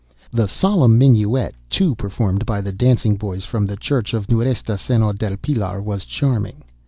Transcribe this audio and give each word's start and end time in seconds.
The 0.31 0.47
solemn 0.47 0.97
minuet, 0.97 1.53
too, 1.69 1.93
performed 1.93 2.43
by 2.47 2.59
the 2.61 2.71
dancing 2.71 3.17
boys 3.17 3.45
from 3.45 3.67
the 3.67 3.75
church 3.77 4.15
of 4.15 4.29
Nuestra 4.31 4.75
Senora 4.75 5.13
Del 5.13 5.37
Pilar, 5.37 5.79
was 5.79 6.05
charming. 6.05 6.63